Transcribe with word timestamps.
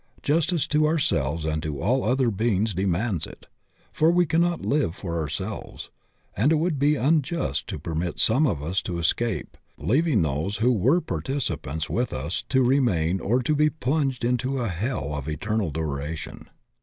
Justice 0.23 0.65
to 0.69 0.87
ourselves 0.87 1.45
and 1.45 1.61
to 1.61 1.79
all 1.79 2.03
other 2.03 2.31
beings 2.31 2.73
demands 2.73 3.27
it, 3.27 3.45
for 3.93 4.09
we 4.09 4.25
cannot 4.25 4.61
Uve 4.63 4.95
for 4.95 5.19
ourselves, 5.19 5.91
and 6.35 6.51
it 6.51 6.55
would 6.55 6.79
be 6.79 6.93
imjust 6.95 7.67
to 7.67 7.77
permit 7.77 8.17
some 8.17 8.47
of 8.47 8.63
us 8.63 8.81
to 8.81 8.97
escape, 8.97 9.55
leav 9.79 10.07
ing 10.07 10.23
those 10.23 10.57
who 10.57 10.71
were 10.73 11.01
participants 11.01 11.87
with 11.87 12.13
us 12.13 12.43
to 12.49 12.63
remain 12.63 13.19
or 13.19 13.43
to 13.43 13.55
be 13.55 13.69
plunged 13.69 14.25
into 14.25 14.57
a 14.57 14.69
hell 14.69 15.13
of 15.13 15.29
eternal 15.29 15.69
duration. 15.69 16.49